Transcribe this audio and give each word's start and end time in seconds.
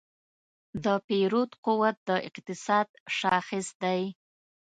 د 0.83 0.85
پیرود 1.07 1.51
قوت 1.65 1.97
د 2.07 2.09
اقتصاد 2.27 2.87
شاخص 3.17 3.67
دی. 3.83 4.01